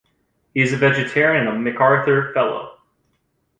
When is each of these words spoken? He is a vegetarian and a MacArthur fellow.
He 0.55 0.61
is 0.61 0.73
a 0.73 0.77
vegetarian 0.77 1.47
and 1.47 1.57
a 1.57 1.59
MacArthur 1.71 2.33
fellow. 2.33 2.79